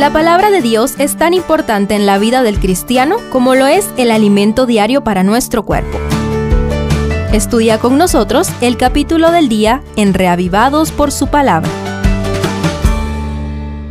[0.00, 3.86] La palabra de Dios es tan importante en la vida del cristiano como lo es
[3.98, 5.98] el alimento diario para nuestro cuerpo.
[7.34, 11.68] Estudia con nosotros el capítulo del día en Reavivados por su palabra.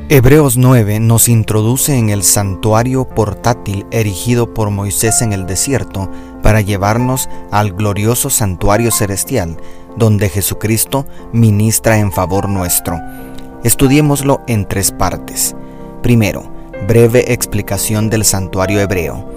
[0.10, 6.10] Hebreos 9 nos introduce en el santuario portátil erigido por Moisés en el desierto
[6.42, 9.58] para llevarnos al glorioso santuario celestial,
[9.96, 13.00] donde Jesucristo ministra en favor nuestro.
[13.64, 15.56] Estudiémoslo en tres partes.
[16.02, 16.50] Primero,
[16.88, 19.28] breve explicación del santuario hebreo.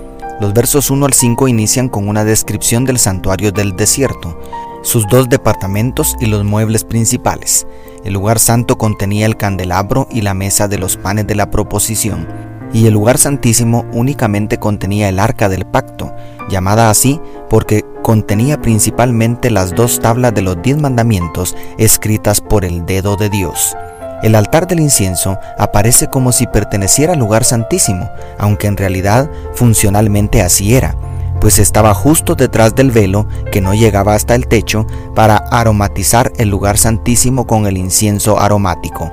[0.40, 4.38] Los versos 1 al 5 inician con una descripción del santuario del desierto,
[4.82, 7.66] sus dos departamentos y los muebles principales.
[8.04, 12.28] El lugar santo contenía el candelabro y la mesa de los panes de la proposición,
[12.72, 16.14] y el lugar santísimo únicamente contenía el arca del pacto,
[16.48, 17.20] llamada así
[17.50, 23.30] porque contenía principalmente las dos tablas de los diez mandamientos escritas por el dedo de
[23.30, 23.76] Dios.
[24.22, 30.42] El altar del incienso aparece como si perteneciera al lugar santísimo, aunque en realidad funcionalmente
[30.42, 30.94] así era,
[31.40, 36.48] pues estaba justo detrás del velo que no llegaba hasta el techo para aromatizar el
[36.48, 39.10] lugar santísimo con el incienso aromático.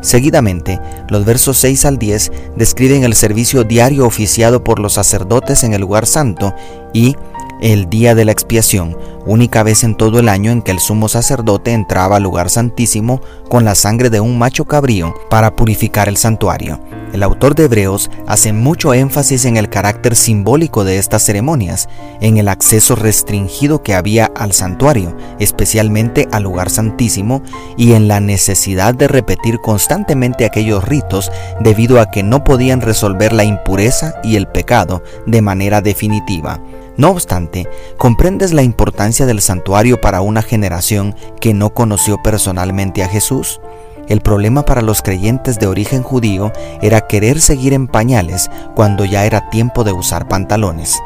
[0.00, 5.74] Seguidamente, los versos 6 al 10 describen el servicio diario oficiado por los sacerdotes en
[5.74, 6.54] el lugar santo
[6.94, 7.16] y
[7.60, 11.08] el día de la expiación, única vez en todo el año en que el sumo
[11.08, 16.16] sacerdote entraba al lugar santísimo con la sangre de un macho cabrío para purificar el
[16.16, 16.80] santuario.
[17.12, 21.88] El autor de Hebreos hace mucho énfasis en el carácter simbólico de estas ceremonias,
[22.20, 27.42] en el acceso restringido que había al santuario, especialmente al lugar santísimo,
[27.76, 33.32] y en la necesidad de repetir constantemente aquellos ritos debido a que no podían resolver
[33.32, 36.60] la impureza y el pecado de manera definitiva.
[36.98, 43.08] No obstante, ¿comprendes la importancia del santuario para una generación que no conoció personalmente a
[43.08, 43.60] Jesús?
[44.08, 46.50] El problema para los creyentes de origen judío
[46.82, 50.98] era querer seguir en pañales cuando ya era tiempo de usar pantalones.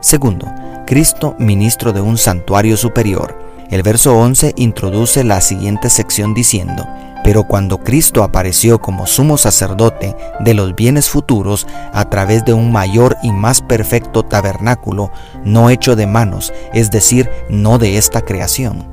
[0.00, 0.52] Segundo,
[0.86, 3.38] Cristo ministro de un santuario superior.
[3.70, 6.86] El verso 11 introduce la siguiente sección diciendo,
[7.24, 12.72] pero cuando Cristo apareció como sumo sacerdote de los bienes futuros a través de un
[12.72, 15.10] mayor y más perfecto tabernáculo,
[15.44, 18.92] no hecho de manos, es decir, no de esta creación.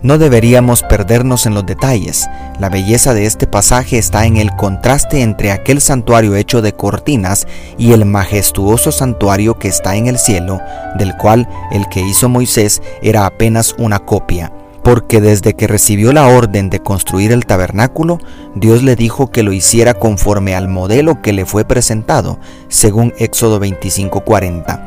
[0.00, 2.28] No deberíamos perdernos en los detalles.
[2.60, 7.48] La belleza de este pasaje está en el contraste entre aquel santuario hecho de cortinas
[7.78, 10.60] y el majestuoso santuario que está en el cielo,
[10.96, 14.52] del cual el que hizo Moisés era apenas una copia
[14.88, 18.20] porque desde que recibió la orden de construir el tabernáculo,
[18.54, 22.38] Dios le dijo que lo hiciera conforme al modelo que le fue presentado,
[22.68, 24.80] según Éxodo 25:40.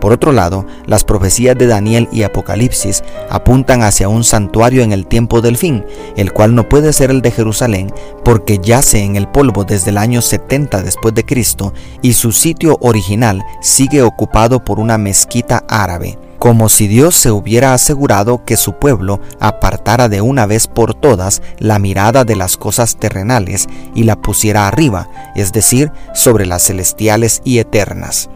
[0.00, 5.06] Por otro lado, las profecías de Daniel y Apocalipsis apuntan hacia un santuario en el
[5.06, 5.84] tiempo del fin,
[6.16, 7.94] el cual no puede ser el de Jerusalén
[8.24, 11.72] porque yace en el polvo desde el año 70 después de Cristo
[12.02, 17.72] y su sitio original sigue ocupado por una mezquita árabe como si Dios se hubiera
[17.72, 22.98] asegurado que su pueblo apartara de una vez por todas la mirada de las cosas
[22.98, 28.28] terrenales y la pusiera arriba, es decir, sobre las celestiales y eternas.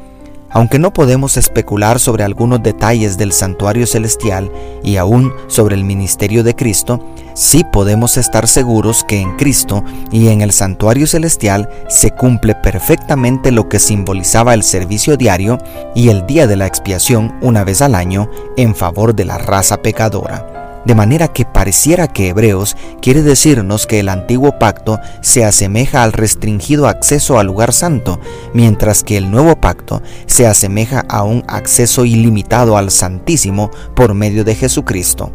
[0.49, 4.51] Aunque no podemos especular sobre algunos detalles del santuario celestial
[4.83, 7.05] y aún sobre el ministerio de Cristo,
[7.39, 13.53] sí podemos estar seguros que en Cristo y en el santuario celestial se cumple perfectamente
[13.53, 15.59] lo que simbolizaba el servicio diario
[15.95, 19.77] y el día de la expiación una vez al año en favor de la raza
[19.83, 26.03] pecadora de manera que pareciera que Hebreos quiere decirnos que el antiguo pacto se asemeja
[26.03, 28.21] al restringido acceso al lugar santo,
[28.55, 34.45] mientras que el nuevo pacto se asemeja a un acceso ilimitado al Santísimo por medio
[34.45, 35.31] de Jesucristo.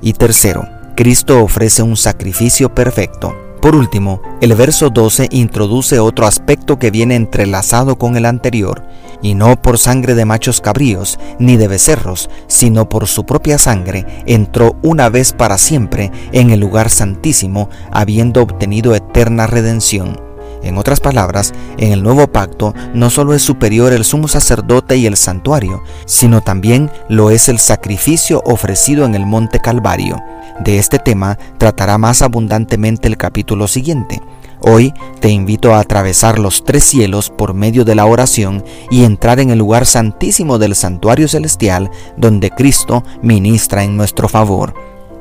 [0.00, 0.66] Y tercero,
[0.98, 3.32] Cristo ofrece un sacrificio perfecto.
[3.62, 8.82] Por último, el verso 12 introduce otro aspecto que viene entrelazado con el anterior,
[9.22, 14.06] y no por sangre de machos cabríos ni de becerros, sino por su propia sangre,
[14.26, 20.27] entró una vez para siempre en el lugar santísimo, habiendo obtenido eterna redención.
[20.62, 25.06] En otras palabras, en el nuevo pacto no solo es superior el sumo sacerdote y
[25.06, 30.16] el santuario, sino también lo es el sacrificio ofrecido en el monte Calvario.
[30.60, 34.20] De este tema tratará más abundantemente el capítulo siguiente.
[34.60, 39.38] Hoy te invito a atravesar los tres cielos por medio de la oración y entrar
[39.38, 44.74] en el lugar santísimo del santuario celestial donde Cristo ministra en nuestro favor.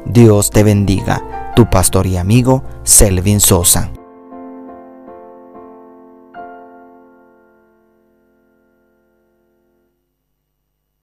[0.06, 3.92] Dios te bendiga, tu pastor y amigo Selvin Sosa.